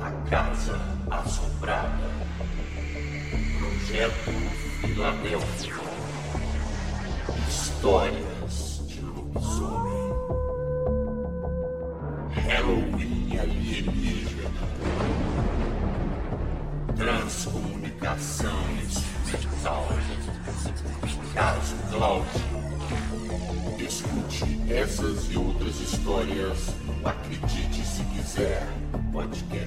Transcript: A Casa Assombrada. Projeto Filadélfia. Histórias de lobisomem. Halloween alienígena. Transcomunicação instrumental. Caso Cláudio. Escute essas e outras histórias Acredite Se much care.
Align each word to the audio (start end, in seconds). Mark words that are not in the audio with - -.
A 0.00 0.10
Casa 0.28 0.78
Assombrada. 1.10 2.10
Projeto 3.58 4.30
Filadélfia. 4.80 5.74
Histórias 7.48 8.82
de 8.88 9.00
lobisomem. 9.00 10.12
Halloween 12.34 13.38
alienígena. 13.38 14.50
Transcomunicação 16.96 18.64
instrumental. 18.82 19.88
Caso 21.34 21.76
Cláudio. 21.90 22.62
Escute 23.78 24.72
essas 24.72 25.30
e 25.30 25.36
outras 25.36 25.80
histórias 25.80 26.72
Acredite 27.04 27.84
Se 27.84 28.01
much 29.32 29.50
care. 29.50 29.61